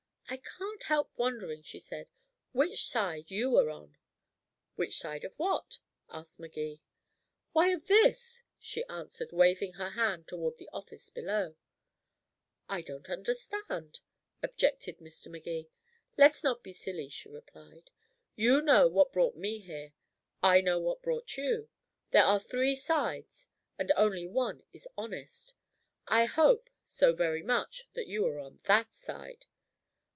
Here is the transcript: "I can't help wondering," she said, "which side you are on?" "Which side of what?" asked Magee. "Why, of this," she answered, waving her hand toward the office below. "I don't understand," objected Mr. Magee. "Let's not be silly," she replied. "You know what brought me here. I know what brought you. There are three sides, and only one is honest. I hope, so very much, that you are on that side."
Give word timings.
"I 0.33 0.37
can't 0.37 0.83
help 0.83 1.11
wondering," 1.17 1.61
she 1.61 1.77
said, 1.79 2.07
"which 2.53 2.85
side 2.87 3.29
you 3.31 3.53
are 3.57 3.69
on?" 3.69 3.97
"Which 4.75 4.97
side 4.97 5.25
of 5.25 5.33
what?" 5.35 5.79
asked 6.09 6.39
Magee. 6.39 6.79
"Why, 7.51 7.71
of 7.71 7.87
this," 7.87 8.41
she 8.57 8.85
answered, 8.85 9.33
waving 9.33 9.73
her 9.73 9.89
hand 9.89 10.29
toward 10.29 10.55
the 10.55 10.69
office 10.71 11.09
below. 11.09 11.57
"I 12.69 12.81
don't 12.81 13.09
understand," 13.09 13.99
objected 14.41 14.99
Mr. 14.99 15.27
Magee. 15.29 15.69
"Let's 16.17 16.45
not 16.45 16.63
be 16.63 16.71
silly," 16.71 17.09
she 17.09 17.27
replied. 17.27 17.91
"You 18.37 18.61
know 18.61 18.87
what 18.87 19.11
brought 19.11 19.35
me 19.35 19.59
here. 19.59 19.91
I 20.41 20.61
know 20.61 20.79
what 20.79 21.01
brought 21.01 21.35
you. 21.35 21.67
There 22.11 22.23
are 22.23 22.39
three 22.39 22.77
sides, 22.77 23.49
and 23.77 23.91
only 23.97 24.25
one 24.27 24.63
is 24.71 24.87
honest. 24.97 25.55
I 26.07 26.23
hope, 26.23 26.69
so 26.85 27.11
very 27.13 27.43
much, 27.43 27.89
that 27.95 28.07
you 28.07 28.25
are 28.27 28.39
on 28.39 28.61
that 28.63 28.95
side." 28.95 29.45